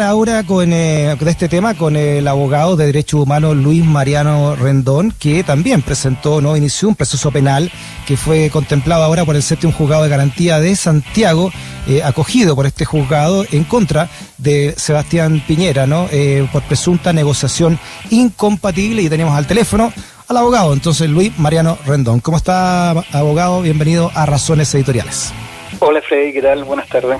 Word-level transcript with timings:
ahora 0.00 0.42
con, 0.44 0.72
eh, 0.72 1.14
este 1.26 1.48
tema 1.48 1.74
con 1.74 1.96
el 1.96 2.26
abogado 2.26 2.76
de 2.76 2.86
derechos 2.86 3.20
humanos 3.20 3.56
Luis 3.56 3.84
Mariano 3.84 4.56
Rendón, 4.56 5.12
que 5.18 5.44
también 5.44 5.82
presentó, 5.82 6.40
no 6.40 6.56
inició 6.56 6.88
un 6.88 6.94
proceso 6.94 7.30
penal 7.30 7.70
que 8.06 8.16
fue 8.16 8.48
contemplado 8.48 9.02
ahora 9.02 9.26
por 9.26 9.36
el 9.36 9.42
séptimo 9.42 9.72
juzgado 9.72 10.04
de 10.04 10.08
garantía 10.08 10.60
de 10.60 10.74
Santiago, 10.76 11.52
eh, 11.86 12.02
acogido 12.02 12.56
por 12.56 12.64
este 12.64 12.86
juzgado 12.86 13.44
en 13.52 13.64
contra 13.64 14.08
de 14.38 14.74
Sebastián 14.78 15.42
Piñera, 15.46 15.86
¿no? 15.86 16.08
Eh, 16.10 16.48
por 16.52 16.62
presunta 16.62 17.12
negociación 17.12 17.78
incompatible 18.08 19.02
y 19.02 19.10
tenemos 19.10 19.36
al 19.36 19.46
teléfono 19.46 19.92
al 20.26 20.36
abogado, 20.38 20.72
entonces 20.72 21.10
Luis 21.10 21.38
Mariano 21.38 21.76
Rendón. 21.84 22.20
¿Cómo 22.20 22.38
está, 22.38 22.92
abogado? 23.12 23.60
Bienvenido 23.60 24.10
a 24.14 24.24
Razones 24.24 24.74
Editoriales. 24.74 25.34
Hola 25.80 26.00
Freddy, 26.00 26.32
¿qué 26.32 26.40
tal? 26.40 26.64
Buenas 26.64 26.88
tardes. 26.88 27.18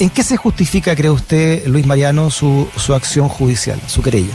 ¿En 0.00 0.10
qué 0.10 0.24
se 0.24 0.36
justifica, 0.36 0.96
cree 0.96 1.10
usted, 1.10 1.66
Luis 1.66 1.86
Mariano, 1.86 2.28
su, 2.28 2.68
su 2.76 2.94
acción 2.94 3.28
judicial, 3.28 3.80
su 3.86 4.02
querella? 4.02 4.34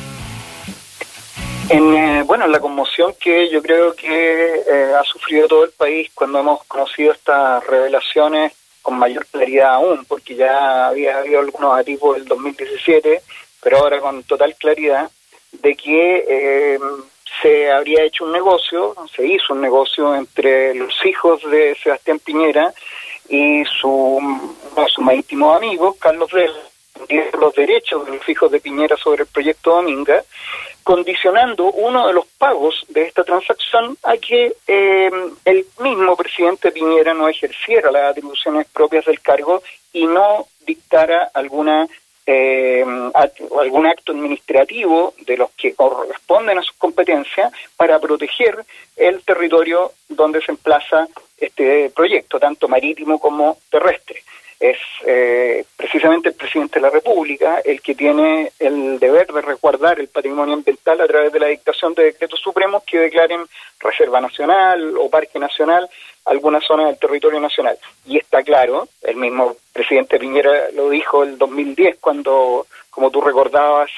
En, 1.67 1.93
eh, 1.93 2.23
bueno, 2.25 2.45
en 2.45 2.51
la 2.53 2.61
conmoción 2.61 3.13
que 3.19 3.49
yo 3.49 3.61
creo 3.61 3.93
que 3.93 4.63
eh, 4.67 4.93
ha 4.97 5.03
sufrido 5.03 5.47
todo 5.49 5.65
el 5.65 5.71
país 5.71 6.09
cuando 6.15 6.39
hemos 6.39 6.63
conocido 6.63 7.11
estas 7.11 7.65
revelaciones 7.67 8.53
con 8.81 8.97
mayor 8.97 9.25
claridad 9.25 9.73
aún, 9.73 10.05
porque 10.05 10.35
ya 10.35 10.87
había 10.87 11.17
habido 11.19 11.41
algunos 11.41 11.77
atisbos 11.77 12.15
del 12.15 12.25
2017, 12.25 13.21
pero 13.61 13.79
ahora 13.79 13.99
con 13.99 14.23
total 14.23 14.55
claridad 14.55 15.11
de 15.51 15.75
que 15.75 16.25
eh, 16.27 16.79
se 17.41 17.69
habría 17.69 18.03
hecho 18.03 18.23
un 18.23 18.31
negocio, 18.31 18.95
se 19.13 19.27
hizo 19.27 19.53
un 19.53 19.61
negocio 19.61 20.15
entre 20.15 20.73
los 20.73 20.93
hijos 21.05 21.41
de 21.51 21.75
Sebastián 21.83 22.19
Piñera 22.19 22.73
y 23.29 23.63
su, 23.65 24.19
su 24.87 25.01
más 25.01 25.15
íntimo 25.15 25.53
amigo, 25.53 25.95
Carlos 25.99 26.31
Vela, 26.31 26.59
los 27.39 27.53
derechos 27.55 28.05
de 28.05 28.17
los 28.17 28.29
hijos 28.29 28.51
de 28.51 28.59
Piñera 28.59 28.97
sobre 28.97 29.23
el 29.23 29.29
proyecto 29.29 29.71
Dominga, 29.71 30.23
condicionando 30.83 31.65
uno 31.65 32.07
de 32.07 32.13
los 32.13 32.25
pagos 32.37 32.85
de 32.89 33.03
esta 33.03 33.23
transacción 33.23 33.97
a 34.03 34.17
que 34.17 34.53
eh, 34.67 35.11
el 35.45 35.65
mismo 35.79 36.15
presidente 36.15 36.71
Piñera 36.71 37.13
no 37.13 37.27
ejerciera 37.27 37.91
las 37.91 38.11
atribuciones 38.11 38.67
propias 38.67 39.05
del 39.05 39.21
cargo 39.21 39.61
y 39.93 40.07
no 40.07 40.47
dictara 40.65 41.29
alguna 41.33 41.87
eh, 42.31 42.85
algún 43.59 43.87
acto 43.87 44.11
administrativo 44.11 45.15
de 45.25 45.35
los 45.35 45.49
que 45.51 45.73
corresponden 45.73 46.59
a 46.59 46.61
sus 46.61 46.75
competencias 46.75 47.51
para 47.75 47.99
proteger 47.99 48.63
el 48.95 49.23
territorio 49.23 49.93
donde 50.07 50.39
se 50.41 50.51
emplaza 50.51 51.07
este 51.39 51.89
proyecto, 51.89 52.39
tanto 52.39 52.67
marítimo 52.67 53.19
como 53.19 53.57
terrestre. 53.71 54.21
Es 54.59 54.77
eh, 55.05 55.63
precisamente 55.77 56.29
el 56.29 56.35
presidente 56.35 56.79
de 56.79 56.81
la 56.81 56.89
República 56.89 57.61
el 57.63 57.81
que 57.81 57.95
tiene 57.95 58.51
el 58.59 58.99
deber 58.99 59.31
de 59.31 59.41
resguardar 59.41 59.99
el 59.99 60.09
patrimonio 60.09 60.53
ambiental 60.53 60.99
a 60.99 61.07
través 61.07 61.31
de 61.31 61.39
la 61.39 61.47
dictación 61.47 61.93
de 61.93 62.03
decretos 62.03 62.41
supremos 62.41 62.83
que 62.83 62.99
declaren 62.99 63.45
reserva 63.79 64.19
nacional 64.19 64.97
o 64.97 65.09
parque 65.09 65.39
nacional 65.39 65.89
alguna 66.25 66.59
zona 66.61 66.87
del 66.87 66.99
territorio 66.99 67.39
nacional. 67.39 67.77
Y 68.05 68.17
está 68.17 68.43
claro, 68.43 68.87
el 69.01 69.15
mismo 69.15 69.55
presidente 69.73 70.19
Piñera 70.19 70.69
lo 70.73 70.89
dijo 70.89 71.23
el 71.23 71.37
2010 71.37 71.97
cuando, 71.99 72.67
como 72.89 73.09
tú 73.09 73.21
recordabas, 73.21 73.89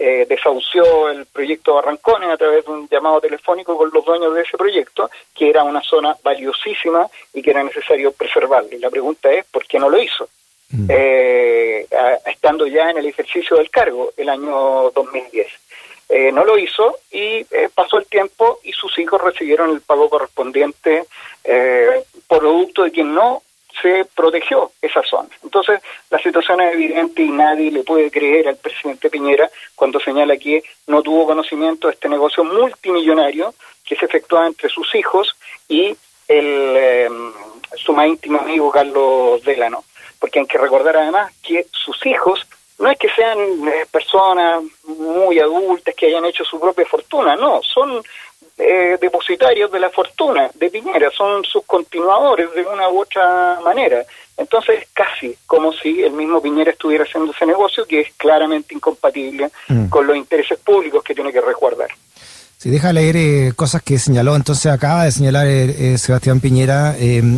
eh, 0.00 0.26
desahució 0.26 1.10
el 1.10 1.26
proyecto 1.26 1.74
Barrancones 1.74 2.30
a 2.30 2.36
través 2.38 2.64
de 2.64 2.72
un 2.72 2.88
llamado 2.88 3.20
telefónico 3.20 3.76
con 3.76 3.90
los 3.92 4.04
dueños 4.04 4.34
de 4.34 4.40
ese 4.40 4.56
proyecto, 4.56 5.10
que 5.34 5.50
era 5.50 5.62
una 5.62 5.82
zona 5.82 6.16
valiosísima 6.22 7.06
y 7.34 7.42
que 7.42 7.50
era 7.50 7.62
necesario 7.62 8.10
preservarla. 8.12 8.74
Y 8.74 8.78
la 8.78 8.88
pregunta 8.88 9.30
es, 9.30 9.44
¿por 9.44 9.66
qué 9.66 9.78
no 9.78 9.90
lo 9.90 10.02
hizo? 10.02 10.28
Mm. 10.70 10.86
Eh, 10.88 11.86
estando 12.26 12.66
ya 12.66 12.90
en 12.90 12.98
el 12.98 13.06
ejercicio 13.06 13.56
del 13.58 13.70
cargo 13.70 14.12
el 14.16 14.28
año 14.30 14.90
2010. 14.94 15.46
Eh, 16.12 16.32
no 16.32 16.44
lo 16.44 16.58
hizo 16.58 16.98
y 17.12 17.46
eh, 17.52 17.68
pasó 17.72 17.98
el 17.98 18.06
tiempo 18.06 18.58
y 18.64 18.72
sus 18.72 18.98
hijos 18.98 19.22
recibieron 19.22 19.70
el 19.70 19.80
pago 19.80 20.10
correspondiente 20.10 21.04
eh, 21.44 22.02
producto 22.26 22.82
de 22.82 22.90
que 22.90 23.04
no 23.04 23.42
se 23.80 24.04
protegió 24.16 24.72
esa 24.82 25.02
zona. 25.02 25.28
Entonces, 25.44 25.80
la 26.10 26.18
situación 26.18 26.60
es 26.60 26.74
evidente 26.74 27.22
y 27.22 27.30
nadie 27.30 27.70
le 27.70 27.84
puede 27.84 28.10
creer 28.10 28.48
al 28.48 28.56
presidente 28.56 29.08
Piñera 29.08 29.48
cuando 29.76 30.00
señala 30.00 30.36
que 30.36 30.62
no 30.88 31.02
tuvo 31.02 31.24
conocimiento 31.26 31.86
de 31.86 31.94
este 31.94 32.08
negocio 32.08 32.42
multimillonario 32.42 33.54
que 33.84 33.96
se 33.96 34.06
efectuaba 34.06 34.48
entre 34.48 34.68
sus 34.68 34.92
hijos 34.94 35.36
y 35.68 35.96
el, 36.26 36.76
em, 36.76 37.32
su 37.76 37.92
más 37.92 38.08
íntimo 38.08 38.40
amigo 38.40 38.70
Carlos 38.70 39.42
Delano. 39.44 39.84
Porque 40.18 40.40
hay 40.40 40.46
que 40.46 40.58
recordar 40.58 40.96
además 40.96 41.32
que 41.42 41.66
sus 41.70 42.04
hijos 42.04 42.46
no 42.80 42.90
es 42.90 42.98
que 42.98 43.10
sean 43.10 43.38
eh, 43.68 43.86
personas 43.90 44.62
muy 44.84 45.38
adultas 45.38 45.94
que 45.94 46.06
hayan 46.06 46.24
hecho 46.24 46.44
su 46.44 46.58
propia 46.58 46.86
fortuna, 46.86 47.36
no, 47.36 47.62
son 47.62 48.02
eh, 48.72 48.98
depositarios 49.00 49.72
de 49.72 49.80
la 49.80 49.90
fortuna 49.90 50.48
de 50.54 50.70
Piñera, 50.70 51.10
son 51.10 51.44
sus 51.44 51.64
continuadores 51.64 52.54
de 52.54 52.62
una 52.62 52.88
u 52.88 53.00
otra 53.00 53.58
manera. 53.64 54.04
Entonces, 54.36 54.86
casi 54.94 55.36
como 55.44 55.72
si 55.72 56.04
el 56.04 56.12
mismo 56.12 56.40
Piñera 56.40 56.70
estuviera 56.70 57.02
haciendo 57.02 57.32
ese 57.32 57.46
negocio 57.46 57.84
que 57.84 58.02
es 58.02 58.12
claramente 58.16 58.72
incompatible 58.72 59.50
mm. 59.66 59.88
con 59.88 60.06
los 60.06 60.16
intereses 60.16 60.56
públicos 60.60 61.02
que 61.02 61.16
tiene 61.16 61.32
que 61.32 61.40
resguardar. 61.40 61.90
Si 62.62 62.68
deja 62.68 62.92
leer 62.92 63.16
eh, 63.16 63.52
cosas 63.56 63.80
que 63.80 63.98
señaló, 63.98 64.36
entonces 64.36 64.70
acaba 64.70 65.04
de 65.04 65.12
señalar 65.12 65.46
eh, 65.46 65.96
Sebastián 65.96 66.40
Piñera, 66.40 66.94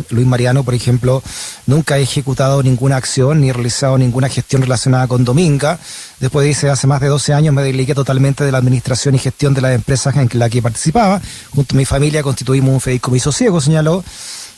Luis 0.09 0.27
Mariano, 0.27 0.65
por 0.65 0.73
ejemplo, 0.73 1.23
nunca 1.65 1.95
ha 1.95 1.97
ejecutado 1.97 2.61
ninguna 2.61 2.97
acción 2.97 3.39
ni 3.39 3.49
realizado 3.53 3.97
ninguna 3.97 4.27
gestión 4.27 4.63
relacionada 4.63 5.07
con 5.07 5.23
Dominga. 5.23 5.79
Después 6.19 6.45
dice, 6.45 6.69
hace 6.69 6.87
más 6.87 6.99
de 6.99 7.07
12 7.07 7.33
años 7.33 7.55
me 7.55 7.63
desligué 7.63 7.95
totalmente 7.95 8.43
de 8.43 8.51
la 8.51 8.57
administración 8.57 9.15
y 9.15 9.19
gestión 9.19 9.53
de 9.53 9.61
las 9.61 9.73
empresas 9.73 10.13
en 10.17 10.27
la 10.33 10.49
que 10.49 10.61
participaba. 10.61 11.21
Junto 11.55 11.73
a 11.73 11.77
mi 11.77 11.85
familia 11.85 12.21
constituimos 12.21 12.73
un 12.73 12.81
fideicomiso 12.81 13.31
ciego, 13.31 13.61
señaló. 13.61 14.03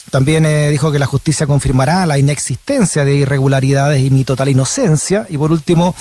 También 0.09 0.47
eh, 0.47 0.71
dijo 0.71 0.91
que 0.91 0.97
la 0.97 1.05
justicia 1.05 1.45
confirmará 1.45 2.07
la 2.07 2.17
inexistencia 2.17 3.05
de 3.05 3.13
irregularidades 3.13 4.01
y 4.03 4.09
mi 4.09 4.23
total 4.23 4.49
inocencia. 4.49 5.27
Y 5.29 5.37
por 5.37 5.51
último, 5.51 5.93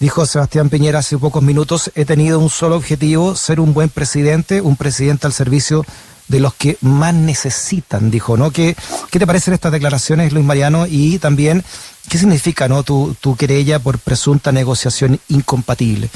Dijo 0.00 0.24
Sebastián 0.24 0.70
Piñera 0.70 1.00
hace 1.00 1.18
pocos 1.18 1.42
minutos, 1.42 1.92
he 1.94 2.06
tenido 2.06 2.38
un 2.38 2.48
solo 2.48 2.76
objetivo, 2.76 3.36
ser 3.36 3.60
un 3.60 3.74
buen 3.74 3.90
presidente, 3.90 4.62
un 4.62 4.74
presidente 4.74 5.26
al 5.26 5.34
servicio 5.34 5.84
de 6.26 6.40
los 6.40 6.54
que 6.54 6.78
más 6.80 7.12
necesitan, 7.12 8.10
dijo, 8.10 8.38
¿no? 8.38 8.50
¿Qué, 8.50 8.74
qué 9.12 9.18
te 9.18 9.26
parecen 9.26 9.52
estas 9.52 9.72
declaraciones, 9.72 10.32
Luis 10.32 10.46
Mariano? 10.46 10.86
Y 10.88 11.18
también, 11.18 11.62
¿qué 12.10 12.16
significa, 12.16 12.66
no, 12.66 12.82
tu, 12.82 13.14
tu 13.20 13.36
querella 13.36 13.78
por 13.78 13.98
presunta 13.98 14.52
negociación 14.52 15.20
incompatible? 15.28 16.08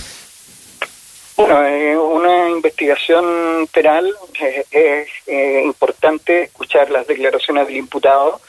Bueno, 1.36 1.62
eh, 1.66 1.94
una 1.94 2.48
investigación 2.48 3.68
penal 3.70 4.10
eh, 4.40 4.64
es 4.70 5.08
eh, 5.26 5.60
importante 5.62 6.44
escuchar 6.44 6.90
las 6.90 7.06
declaraciones 7.06 7.66
del 7.66 7.76
imputado, 7.76 8.40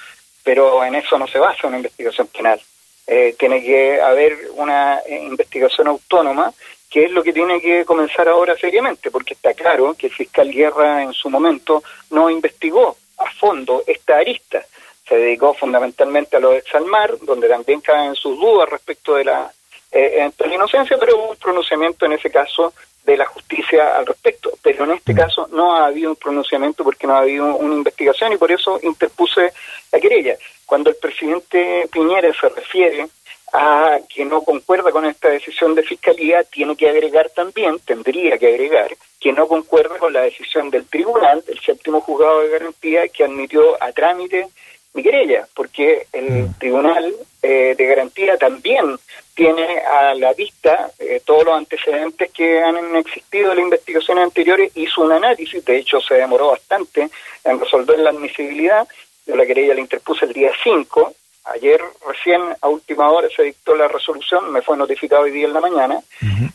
pero 0.46 0.82
en 0.86 0.96
eso 0.96 1.20
no 1.20 1.28
se 1.28 1.40
basa 1.40 1.68
una 1.68 1.76
investigación 1.76 2.28
penal. 2.28 2.62
Eh, 3.08 3.36
tiene 3.38 3.62
que 3.62 4.02
haber 4.02 4.50
una 4.56 5.00
eh, 5.06 5.24
investigación 5.24 5.88
autónoma, 5.88 6.52
que 6.90 7.06
es 7.06 7.12
lo 7.12 7.24
que 7.24 7.34
tiene 7.34 7.62
que 7.62 7.86
comenzar 7.86 8.28
ahora 8.28 8.58
seriamente, 8.58 9.12
porque 9.12 9.36
está 9.36 9.54
claro 9.54 9.94
que 9.94 10.08
el 10.08 10.14
fiscal 10.14 10.52
Guerra 10.52 11.04
en 11.04 11.14
su 11.14 11.30
momento 11.30 11.84
no 12.10 12.30
investigó 12.30 12.98
a 13.18 13.30
fondo 13.32 13.84
esta 13.86 14.18
arista. 14.18 14.66
Se 15.08 15.18
dedicó 15.18 15.54
fundamentalmente 15.54 16.38
a 16.38 16.40
lo 16.40 16.52
de 16.52 16.60
Exalmar, 16.60 17.20
donde 17.22 17.48
también 17.48 17.82
caen 17.82 18.16
sus 18.16 18.40
dudas 18.40 18.70
respecto 18.70 19.16
de 19.16 19.26
la, 19.26 19.52
eh, 19.92 20.32
inocencia, 20.52 20.98
pero 20.98 21.18
hubo 21.18 21.30
un 21.32 21.38
pronunciamiento 21.38 22.06
en 22.06 22.14
ese 22.14 22.32
caso 22.32 22.74
de 23.06 23.18
la 23.18 23.26
justicia 23.26 23.98
al 23.98 24.06
respecto. 24.06 24.52
Pero 24.64 24.86
en 24.86 24.92
este 24.92 25.14
mm. 25.14 25.18
caso 25.18 25.48
no 25.52 25.76
ha 25.76 25.86
habido 25.86 26.10
un 26.10 26.16
pronunciamiento 26.16 26.84
porque 26.84 27.06
no 27.06 27.16
ha 27.16 27.20
habido 27.20 27.56
una 27.56 27.76
investigación 27.76 28.34
y 28.34 28.38
por 28.38 28.52
eso 28.52 28.80
interpuse 28.82 29.54
la 29.92 30.00
querella. 30.00 30.38
Cuando 30.66 30.90
el 30.90 30.96
presidente 30.96 31.88
Piñera 31.92 32.34
se 32.34 32.50
refiere 32.50 33.08
a 33.54 34.00
que 34.10 34.26
no 34.26 34.42
concuerda 34.42 34.92
con 34.92 35.06
esta 35.06 35.30
decisión 35.30 35.76
de 35.76 35.84
fiscalía, 35.84 36.44
tiene 36.44 36.76
que 36.76 36.90
agregar 36.90 37.30
también, 37.30 37.80
tendría 37.80 38.38
que 38.38 38.48
agregar, 38.48 38.96
que 39.20 39.32
no 39.32 39.48
concuerda 39.48 39.98
con 39.98 40.12
la 40.12 40.24
decisión 40.24 40.70
del 40.70 40.86
tribunal, 40.88 41.44
del 41.46 41.60
séptimo 41.60 42.02
juzgado 42.02 42.42
de 42.42 42.50
garantía, 42.50 43.08
que 43.08 43.24
admitió 43.24 43.82
a 43.82 43.92
trámite 43.92 44.48
mi 44.94 45.04
querella, 45.04 45.48
porque 45.54 46.08
el 46.14 46.30
mm. 46.30 46.54
tribunal 46.58 47.14
eh, 47.42 47.76
de 47.78 47.86
garantía 47.86 48.38
también 48.38 48.98
tiene 49.36 49.80
a 49.80 50.14
la 50.16 50.34
vista 50.34 50.90
eh, 50.98 51.22
todos 51.24 51.44
los 51.44 51.56
antecedentes 51.56 52.32
que 52.32 52.62
han 52.62 52.96
existido 52.96 53.52
en 53.52 53.58
las 53.58 53.66
investigaciones 53.66 54.24
anteriores, 54.24 54.72
hizo 54.76 55.02
un 55.02 55.12
análisis, 55.12 55.64
de 55.64 55.78
hecho 55.78 56.00
se 56.00 56.16
demoró 56.16 56.52
bastante 56.52 57.10
en 57.44 57.60
resolver 57.60 58.00
la 58.00 58.12
admisibilidad 58.12 58.88
yo 59.26 59.36
la 59.36 59.46
querella 59.46 59.74
la 59.74 59.82
interpuse 59.82 60.26
el 60.26 60.34
día 60.34 60.52
5. 60.64 61.14
Ayer 61.46 61.80
recién 62.08 62.42
a 62.62 62.68
última 62.68 63.10
hora 63.12 63.28
se 63.36 63.44
dictó 63.44 63.76
la 63.76 63.88
resolución, 63.88 64.52
me 64.52 64.62
fue 64.62 64.78
notificado 64.78 65.24
hoy 65.24 65.32
día 65.32 65.46
en 65.46 65.54
la 65.54 65.62
mañana, 65.62 66.02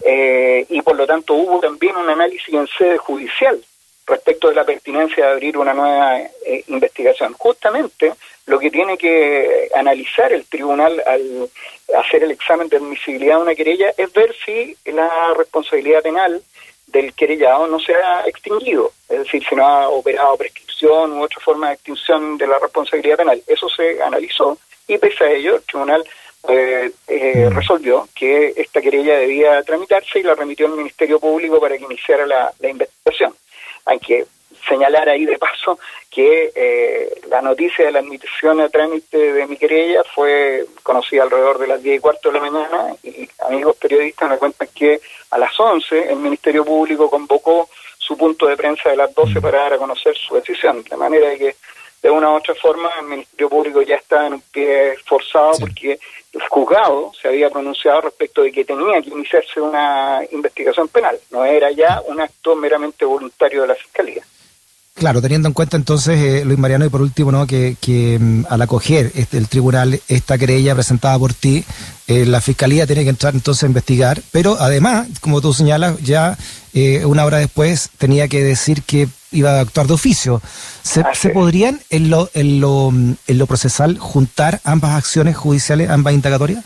eh, 0.05 0.67
y 0.69 0.83
por 0.83 0.97
lo 0.97 1.07
tanto 1.07 1.35
hubo 1.35 1.61
también 1.61 1.97
un 1.97 2.09
análisis 2.09 2.53
en 2.53 2.67
sede 2.67 2.99
judicial 2.99 3.63
respecto 4.07 4.49
de 4.49 4.57
la 4.57 4.65
pertinencia 4.65 5.27
de 5.27 5.33
abrir 5.33 5.57
una 5.57 5.75
nueva 5.75 6.19
eh, 6.19 6.65
investigación. 6.67 7.35
Justamente 7.35 8.15
lo 8.47 8.59
que 8.59 8.71
tiene 8.71 8.99
que 8.99 9.69
analizar 9.77 10.33
el 10.33 10.45
tribunal 10.47 11.01
al 11.07 11.49
hacer 11.97 12.25
el 12.25 12.33
examen 12.33 12.69
de 12.69 12.79
admisibilidad 12.79 13.37
de 13.37 13.43
una 13.43 13.55
querella 13.55 13.93
es 13.97 14.13
ver 14.13 14.35
si 14.45 14.77
la 14.87 15.35
responsabilidad 15.37 16.03
penal 16.03 16.43
del 16.89 17.15
querellado 17.15 17.69
no 17.69 17.79
se 17.79 17.95
ha 17.95 18.27
extinguido, 18.27 18.91
es 19.09 19.21
decir, 19.21 19.45
si 19.49 19.55
no 19.55 19.65
ha 19.65 19.89
operado 19.89 20.37
prescripción 20.37 20.70
u 20.89 21.23
otra 21.23 21.41
forma 21.41 21.69
de 21.69 21.75
extinción 21.75 22.39
de 22.39 22.47
la 22.47 22.59
responsabilidad 22.59 23.19
penal. 23.19 23.43
Eso 23.47 23.69
se 23.69 24.03
analizó 24.03 24.59
y 24.87 24.99
pese 24.99 25.25
a 25.25 25.31
ello 25.31 25.57
el 25.57 25.63
tribunal 25.63 26.05
eh, 26.49 26.91
eh, 27.07 27.49
mm. 27.51 27.55
resolvió 27.55 28.09
que 28.15 28.55
esta 28.57 28.81
querella 28.81 29.19
debía 29.19 29.63
tramitarse 29.63 30.21
y 30.21 30.23
la 30.23 30.35
remitió 30.35 30.67
al 30.67 30.77
Ministerio 30.77 31.21
Público 31.21 31.61
para 31.61 31.77
que 31.77 31.85
iniciara 31.85 32.27
la, 32.27 32.53
la 32.59 32.69
investigación. 32.69 33.35
Aunque 33.85 34.27
señalar 34.69 35.09
ahí 35.09 35.25
de 35.25 35.39
paso 35.39 35.79
que 36.11 36.53
eh, 36.55 37.21
la 37.29 37.41
noticia 37.41 37.87
de 37.87 37.93
la 37.93 38.01
admisión 38.01 38.61
a 38.61 38.69
trámite 38.69 39.17
de 39.17 39.47
mi 39.47 39.57
querella 39.57 40.03
fue 40.15 40.67
conocida 40.83 41.23
alrededor 41.23 41.59
de 41.59 41.67
las 41.67 41.83
10 41.83 41.97
y 41.97 42.01
cuarto 42.01 42.31
de 42.31 42.39
la 42.39 42.51
mañana 42.51 42.95
y 43.03 43.29
amigos 43.47 43.77
periodistas 43.77 44.29
me 44.29 44.39
cuentan 44.39 44.69
que 44.75 45.01
a 45.31 45.39
las 45.39 45.59
11 45.59 46.11
el 46.11 46.17
Ministerio 46.17 46.65
Público 46.65 47.09
convocó 47.09 47.69
su 48.11 48.17
punto 48.17 48.49
de 48.49 48.57
prensa 48.57 48.91
de 48.91 48.97
las 48.97 49.15
12 49.15 49.41
para 49.41 49.61
dar 49.61 49.75
a 49.75 49.79
conocer 49.79 50.17
su 50.17 50.35
decisión, 50.35 50.83
de 50.83 50.97
manera 50.97 51.37
que 51.37 51.55
de 52.03 52.11
una 52.11 52.31
u 52.31 52.35
otra 52.35 52.57
forma 52.57 52.91
el 52.99 53.07
Ministerio 53.07 53.49
Público 53.49 53.83
ya 53.83 53.95
está 53.95 54.27
en 54.27 54.35
un 54.35 54.41
pie 54.41 54.97
forzado 55.07 55.53
porque 55.61 55.97
el 56.33 56.43
juzgado 56.49 57.13
se 57.15 57.29
había 57.29 57.51
pronunciado 57.51 58.01
respecto 58.01 58.43
de 58.43 58.51
que 58.51 58.65
tenía 58.65 59.01
que 59.01 59.11
iniciarse 59.11 59.61
una 59.61 60.23
investigación 60.33 60.89
penal, 60.89 61.21
no 61.31 61.45
era 61.45 61.71
ya 61.71 62.03
un 62.05 62.21
acto 62.21 62.57
meramente 62.57 63.05
voluntario 63.05 63.63
de 63.63 63.69
la 63.69 63.75
Fiscalía. 63.77 64.25
Claro, 65.01 65.23
teniendo 65.23 65.49
en 65.49 65.55
cuenta 65.55 65.79
entonces, 65.79 66.19
eh, 66.19 66.45
Luis 66.45 66.59
Mariano, 66.59 66.85
y 66.85 66.91
por 66.91 67.01
último, 67.01 67.33
¿no? 67.33 67.47
que, 67.47 67.75
que 67.81 68.19
mm, 68.21 68.45
al 68.51 68.61
acoger 68.61 69.11
este, 69.15 69.39
el 69.39 69.49
tribunal 69.49 69.99
esta 70.09 70.37
querella 70.37 70.75
presentada 70.75 71.19
por 71.19 71.33
ti, 71.33 71.65
eh, 72.07 72.27
la 72.27 72.43
fiscalía 72.43 72.87
tiene 72.87 73.05
que 73.05 73.09
entrar 73.09 73.33
entonces 73.33 73.63
a 73.63 73.67
investigar, 73.67 74.21
pero 74.31 74.59
además, 74.61 75.09
como 75.23 75.41
tú 75.41 75.55
señalas, 75.55 75.99
ya 76.03 76.37
eh, 76.75 77.07
una 77.07 77.25
hora 77.25 77.39
después 77.39 77.89
tenía 77.97 78.29
que 78.29 78.45
decir 78.45 78.83
que 78.83 79.09
iba 79.33 79.53
a 79.53 79.61
actuar 79.61 79.87
de 79.87 79.95
oficio. 79.95 80.43
¿Se, 80.83 81.03
¿se 81.15 81.31
podrían 81.31 81.81
en 81.89 82.11
lo, 82.11 82.29
en, 82.35 82.61
lo, 82.61 82.91
mm, 82.91 83.15
en 83.27 83.39
lo 83.39 83.47
procesal 83.47 83.97
juntar 83.99 84.61
ambas 84.65 84.99
acciones 84.99 85.35
judiciales, 85.35 85.89
ambas 85.89 86.13
indagatorias? 86.13 86.63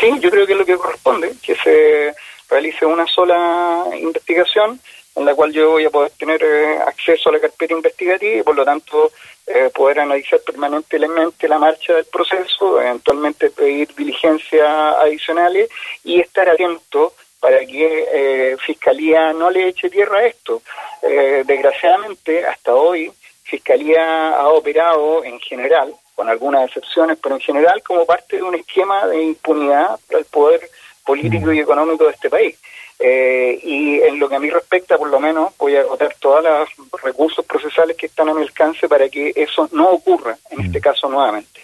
Sí, 0.00 0.06
yo 0.22 0.30
creo 0.30 0.46
que 0.46 0.52
es 0.52 0.58
lo 0.60 0.64
que 0.64 0.76
corresponde, 0.76 1.32
que 1.42 1.56
se 1.56 2.14
realice 2.48 2.86
una 2.86 3.06
sola 3.06 3.84
investigación 3.98 4.80
en 5.18 5.24
la 5.24 5.34
cual 5.34 5.52
yo 5.52 5.70
voy 5.70 5.84
a 5.84 5.90
poder 5.90 6.12
tener 6.12 6.42
eh, 6.42 6.78
acceso 6.86 7.28
a 7.28 7.32
la 7.32 7.40
carpeta 7.40 7.74
investigativa 7.74 8.40
y 8.40 8.42
por 8.42 8.54
lo 8.54 8.64
tanto 8.64 9.10
eh, 9.46 9.70
poder 9.74 10.00
analizar 10.00 10.40
permanentemente 10.40 11.48
la 11.48 11.58
marcha 11.58 11.94
del 11.94 12.04
proceso, 12.04 12.80
eventualmente 12.80 13.50
pedir 13.50 13.92
diligencias 13.96 14.68
adicionales 15.02 15.68
y 16.04 16.20
estar 16.20 16.48
atento 16.48 17.14
para 17.40 17.58
que 17.66 18.06
eh, 18.12 18.56
Fiscalía 18.64 19.32
no 19.32 19.50
le 19.50 19.68
eche 19.68 19.90
tierra 19.90 20.18
a 20.18 20.26
esto. 20.26 20.62
desgraciadamente, 21.02 22.44
hasta 22.44 22.74
hoy, 22.74 23.10
Fiscalía 23.44 24.30
ha 24.30 24.48
operado 24.48 25.24
en 25.24 25.40
general, 25.40 25.94
con 26.14 26.28
algunas 26.28 26.66
excepciones, 26.66 27.16
pero 27.22 27.36
en 27.36 27.40
general 27.40 27.82
como 27.82 28.04
parte 28.04 28.36
de 28.36 28.42
un 28.42 28.54
esquema 28.54 29.06
de 29.06 29.22
impunidad 29.22 29.98
para 30.06 30.18
el 30.18 30.26
poder 30.26 30.68
político 31.08 31.50
y 31.52 31.60
económico 31.60 32.04
de 32.04 32.10
este 32.10 32.28
país. 32.28 32.54
Eh, 32.98 33.58
y 33.62 34.00
en 34.00 34.18
lo 34.18 34.28
que 34.28 34.36
a 34.36 34.40
mí 34.40 34.50
respecta, 34.50 34.98
por 34.98 35.08
lo 35.08 35.18
menos, 35.18 35.54
voy 35.58 35.74
a 35.76 35.80
agotar 35.80 36.14
todos 36.20 36.44
los 36.44 37.02
recursos 37.02 37.44
procesales 37.46 37.96
que 37.96 38.06
están 38.06 38.28
a 38.28 38.34
mi 38.34 38.42
alcance 38.42 38.86
para 38.88 39.08
que 39.08 39.32
eso 39.34 39.68
no 39.72 39.88
ocurra, 39.90 40.36
en 40.50 40.66
este 40.66 40.80
mm. 40.80 40.82
caso 40.82 41.08
nuevamente. 41.08 41.60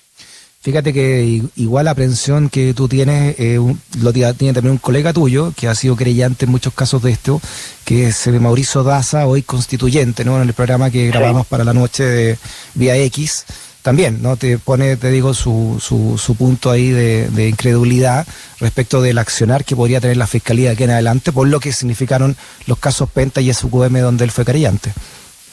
Fíjate 0.62 0.94
que 0.94 1.43
igual 1.56 1.85
la 1.85 1.91
aprehensión 1.91 2.49
que 2.49 2.73
tú 2.73 2.88
tienes, 2.88 3.38
eh, 3.38 3.58
lo 4.00 4.12
tiene 4.14 4.55
también 4.55 4.70
un 4.70 4.79
colega 4.79 5.12
tuyo, 5.12 5.52
que 5.55 5.69
ha 5.69 5.75
sido 5.75 5.94
creyente 5.94 6.46
en 6.46 6.52
muchos 6.52 6.73
casos 6.73 7.02
de 7.02 7.11
esto, 7.11 7.38
que 7.85 8.06
es 8.06 8.26
Mauricio 8.29 8.82
Daza, 8.82 9.26
hoy 9.26 9.43
constituyente, 9.43 10.25
¿no? 10.25 10.41
En 10.41 10.49
el 10.49 10.55
programa 10.55 10.91
que 10.91 11.08
grabamos 11.08 11.46
para 11.46 11.64
la 11.64 11.75
noche 11.75 12.05
de 12.05 12.38
Vía 12.73 12.96
X 12.96 13.44
también, 13.84 14.22
¿no? 14.22 14.38
Te 14.38 14.56
pone, 14.56 14.96
te 14.96 15.10
digo, 15.10 15.34
su, 15.34 15.76
su, 15.78 16.16
su 16.16 16.36
punto 16.38 16.70
ahí 16.70 16.88
de, 16.88 17.48
incredulidad 17.48 18.26
respecto 18.58 19.02
del 19.02 19.19
accionar 19.19 19.62
que 19.62 19.76
podría 19.76 20.00
tener 20.00 20.16
la 20.16 20.26
Fiscalía 20.26 20.70
aquí 20.70 20.84
en 20.84 20.90
adelante, 20.90 21.32
por 21.32 21.46
lo 21.46 21.60
que 21.60 21.70
significaron 21.70 22.34
los 22.66 22.78
casos 22.78 23.10
Penta 23.10 23.42
y 23.42 23.52
SQM 23.52 23.98
donde 24.00 24.25
él 24.25 24.31
fue 24.31 24.46
creyente. 24.46 24.90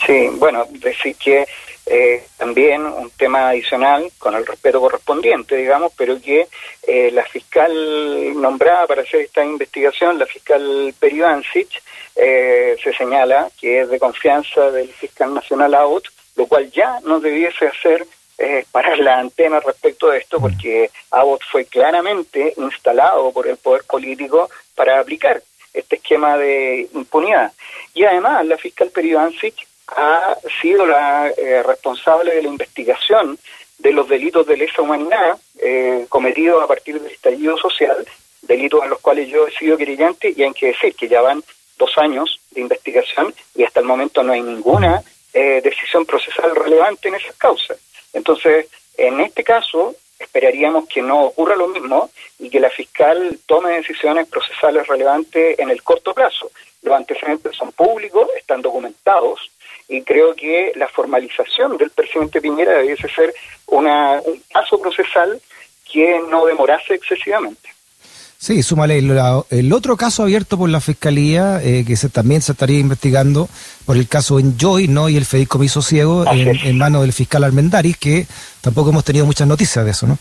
Sí, 0.07 0.29
bueno, 0.39 0.65
decir 0.71 1.17
que 1.17 1.45
eh, 1.85 2.23
también 2.37 2.85
un 2.85 3.09
tema 3.09 3.49
adicional, 3.49 4.09
con 4.17 4.33
el 4.33 4.45
respeto 4.45 4.79
correspondiente, 4.79 5.57
digamos, 5.57 5.91
pero 5.97 6.17
que 6.21 6.47
eh, 6.87 7.11
la 7.11 7.25
fiscal 7.25 7.73
nombrada 8.41 8.87
para 8.87 9.01
hacer 9.01 9.19
esta 9.21 9.43
investigación, 9.43 10.17
la 10.17 10.25
fiscal 10.25 10.95
Perivancic, 10.97 11.67
eh, 12.15 12.77
se 12.81 12.93
señala 12.93 13.49
que 13.59 13.81
es 13.81 13.89
de 13.89 13.99
confianza 13.99 14.71
del 14.71 14.87
fiscal 14.87 15.33
nacional 15.33 15.75
AUT, 15.75 16.05
lo 16.37 16.47
cual 16.47 16.71
ya 16.71 16.97
no 17.03 17.19
debiese 17.19 17.67
hacer 17.67 18.07
eh, 18.41 18.65
parar 18.71 18.97
la 18.99 19.19
antena 19.19 19.59
respecto 19.59 20.09
de 20.09 20.17
esto, 20.17 20.39
porque 20.39 20.89
Abbott 21.11 21.43
fue 21.51 21.65
claramente 21.65 22.53
instalado 22.57 23.31
por 23.31 23.47
el 23.47 23.57
poder 23.57 23.83
político 23.83 24.49
para 24.75 24.99
aplicar 24.99 25.41
este 25.73 25.97
esquema 25.97 26.37
de 26.37 26.89
impunidad. 26.93 27.51
Y 27.93 28.03
además, 28.03 28.45
la 28.45 28.57
fiscal 28.57 28.89
Perivancic 28.89 29.55
ha 29.87 30.35
sido 30.61 30.85
la 30.85 31.29
eh, 31.37 31.61
responsable 31.63 32.33
de 32.33 32.41
la 32.41 32.49
investigación 32.49 33.37
de 33.77 33.91
los 33.91 34.07
delitos 34.07 34.45
de 34.47 34.57
lesa 34.57 34.81
humanidad 34.81 35.37
eh, 35.59 36.05
cometidos 36.09 36.63
a 36.63 36.67
partir 36.67 36.99
del 36.99 37.11
estallido 37.11 37.57
social, 37.57 38.07
delitos 38.41 38.83
en 38.83 38.89
los 38.89 38.99
cuales 38.99 39.27
yo 39.27 39.47
he 39.47 39.51
sido 39.51 39.77
querellante 39.77 40.33
y 40.35 40.43
hay 40.43 40.53
que 40.53 40.67
decir 40.67 40.95
que 40.95 41.07
ya 41.07 41.21
van 41.21 41.43
dos 41.77 41.97
años 41.97 42.39
de 42.51 42.61
investigación 42.61 43.33
y 43.55 43.63
hasta 43.63 43.79
el 43.79 43.85
momento 43.85 44.23
no 44.23 44.33
hay 44.33 44.41
ninguna 44.41 45.03
eh, 45.33 45.61
decisión 45.63 46.05
procesal 46.05 46.55
relevante 46.55 47.07
en 47.07 47.15
esas 47.15 47.35
causas. 47.35 47.77
Entonces, 48.13 48.67
en 48.97 49.19
este 49.19 49.43
caso, 49.43 49.95
esperaríamos 50.19 50.87
que 50.87 51.01
no 51.01 51.23
ocurra 51.25 51.55
lo 51.55 51.67
mismo 51.67 52.09
y 52.39 52.49
que 52.49 52.59
la 52.59 52.69
fiscal 52.69 53.39
tome 53.45 53.71
decisiones 53.71 54.27
procesales 54.27 54.87
relevantes 54.87 55.57
en 55.57 55.69
el 55.69 55.81
corto 55.83 56.13
plazo. 56.13 56.51
Los 56.83 56.95
antecedentes 56.95 57.55
son 57.55 57.71
públicos, 57.71 58.27
están 58.37 58.61
documentados 58.61 59.51
y 59.87 60.01
creo 60.03 60.35
que 60.35 60.71
la 60.75 60.87
formalización 60.87 61.77
del 61.77 61.89
presidente 61.91 62.41
Piñera 62.41 62.77
debiese 62.77 63.09
ser 63.09 63.33
una, 63.67 64.21
un 64.21 64.41
paso 64.51 64.79
procesal 64.79 65.41
que 65.91 66.19
no 66.29 66.45
demorase 66.45 66.93
excesivamente. 66.93 67.69
Sí, 68.41 68.63
súmale 68.63 68.97
el, 68.97 69.71
otro 69.71 69.95
caso 69.95 70.23
abierto 70.23 70.57
por 70.57 70.67
la 70.67 70.81
Fiscalía, 70.81 71.61
eh, 71.63 71.85
que 71.85 71.95
se, 71.95 72.09
también 72.09 72.41
se 72.41 72.53
estaría 72.53 72.79
investigando 72.79 73.47
por 73.85 73.97
el 73.97 74.07
caso 74.07 74.39
Enjoy, 74.39 74.87
¿no? 74.87 75.09
Y 75.09 75.17
el 75.17 75.25
fideicomiso 75.25 75.83
ciego 75.83 76.25
en, 76.25 76.75
manos 76.75 77.03
del 77.03 77.13
fiscal 77.13 77.43
Almendaris, 77.43 77.97
que 77.97 78.25
tampoco 78.61 78.89
hemos 78.89 79.05
tenido 79.05 79.27
muchas 79.27 79.47
noticias 79.47 79.85
de 79.85 79.91
eso, 79.91 80.07
¿no? 80.07 80.17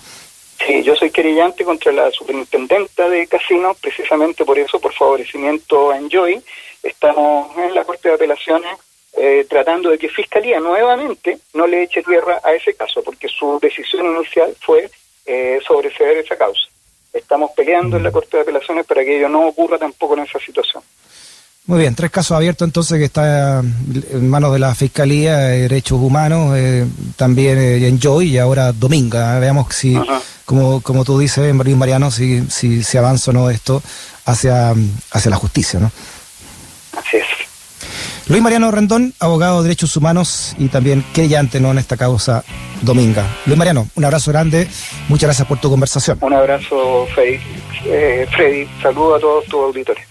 Sí, 0.59 0.83
yo 0.83 0.95
soy 0.97 1.11
querellante 1.11 1.65
contra 1.65 1.93
la 1.93 2.11
superintendenta 2.11 3.09
de 3.09 3.27
casinos, 3.27 3.79
precisamente 3.81 4.45
por 4.45 4.59
eso, 4.59 4.79
por 4.79 4.93
favorecimiento 4.93 5.91
a 5.91 5.97
Enjoy. 5.97 6.43
Estamos 6.83 7.57
en 7.57 7.75
la 7.75 7.85
Corte 7.85 8.11
de 8.11 8.17
Apelaciones 8.17 8.77
eh, 9.17 9.47
tratando 9.49 9.89
de 9.89 9.97
que 9.97 10.11
Fiscalía 10.11 10.61
nuevamente 10.61 11.39
no 11.55 11.67
le 11.67 11.85
eche 11.85 12.03
tierra 12.03 12.39
a 12.45 12.53
ese 12.53 12.75
caso, 12.75 13.03
porque 13.03 13.29
su 13.29 13.59
decisión 13.62 14.15
inicial 14.15 14.55
fue 14.61 14.91
eh, 15.25 15.59
sobreseer 15.67 16.19
esa 16.19 16.37
causa 16.37 16.70
estamos 17.12 17.50
peleando 17.57 17.97
en 17.97 18.02
la 18.02 18.12
Corte 18.12 18.37
de 18.37 18.43
Apelaciones 18.43 18.87
para 18.87 19.05
que 19.05 19.19
ello 19.19 19.29
no 19.29 19.47
ocurra 19.47 19.79
tampoco 19.79 20.14
en 20.14 20.25
esa 20.25 20.38
situación. 20.38 20.83
Muy 21.67 21.79
bien, 21.79 21.95
tres 21.95 22.11
casos 22.11 22.37
abiertos 22.37 22.67
entonces 22.67 22.99
que 22.99 23.05
está 23.05 23.61
en 23.61 24.29
manos 24.29 24.52
de 24.52 24.59
la 24.59 24.75
Fiscalía 24.75 25.37
de 25.38 25.61
Derechos 25.62 26.00
Humanos, 26.00 26.57
eh, 26.57 26.85
también 27.17 27.59
eh, 27.59 27.87
en 27.87 28.00
Joy 28.00 28.31
y 28.31 28.38
ahora 28.38 28.73
Dominga. 28.73 29.38
Veamos 29.38 29.73
si, 29.75 29.97
como, 30.45 30.81
como 30.81 31.05
tú 31.05 31.19
dices, 31.19 31.55
Marín 31.55 31.79
Mariano, 31.79 32.11
si, 32.11 32.43
si, 32.50 32.83
si 32.83 32.99
avanza 32.99 33.31
o 33.31 33.35
no 33.35 33.50
esto 33.50 33.83
hacia, 34.25 34.75
hacia 35.12 35.31
la 35.31 35.37
justicia, 35.37 35.79
¿no? 35.79 35.93
Luis 38.31 38.43
Mariano 38.45 38.71
Rendón, 38.71 39.13
abogado 39.19 39.57
de 39.57 39.65
derechos 39.65 39.97
humanos 39.97 40.55
y 40.57 40.69
también 40.69 41.05
querellante 41.13 41.59
¿no? 41.59 41.73
en 41.73 41.79
esta 41.79 41.97
causa 41.97 42.45
dominga. 42.81 43.27
Luis 43.45 43.59
Mariano, 43.59 43.89
un 43.97 44.05
abrazo 44.05 44.31
grande, 44.31 44.69
muchas 45.09 45.27
gracias 45.27 45.49
por 45.49 45.59
tu 45.59 45.69
conversación. 45.69 46.17
Un 46.21 46.35
abrazo, 46.35 47.09
Freddy. 47.13 47.41
Eh, 47.87 48.29
Freddy, 48.31 48.69
saludo 48.81 49.17
a 49.17 49.19
todos 49.19 49.47
tus 49.47 49.55
auditores. 49.55 50.07